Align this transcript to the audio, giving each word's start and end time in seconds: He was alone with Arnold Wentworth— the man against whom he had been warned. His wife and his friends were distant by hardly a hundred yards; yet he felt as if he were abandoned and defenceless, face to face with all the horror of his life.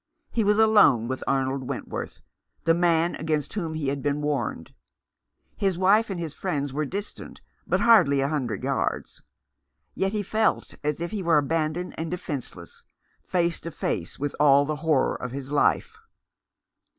He 0.31 0.43
was 0.43 0.57
alone 0.57 1.07
with 1.07 1.23
Arnold 1.27 1.67
Wentworth— 1.69 2.23
the 2.63 2.73
man 2.73 3.13
against 3.17 3.53
whom 3.53 3.75
he 3.75 3.89
had 3.89 4.01
been 4.01 4.19
warned. 4.19 4.73
His 5.55 5.77
wife 5.77 6.09
and 6.09 6.19
his 6.19 6.33
friends 6.33 6.73
were 6.73 6.87
distant 6.87 7.39
by 7.67 7.77
hardly 7.77 8.19
a 8.19 8.27
hundred 8.27 8.63
yards; 8.63 9.21
yet 9.93 10.11
he 10.11 10.23
felt 10.23 10.73
as 10.83 11.01
if 11.01 11.11
he 11.11 11.21
were 11.21 11.37
abandoned 11.37 11.93
and 11.99 12.09
defenceless, 12.09 12.83
face 13.21 13.59
to 13.59 13.69
face 13.69 14.17
with 14.17 14.35
all 14.39 14.65
the 14.65 14.77
horror 14.77 15.13
of 15.15 15.33
his 15.33 15.51
life. 15.51 15.99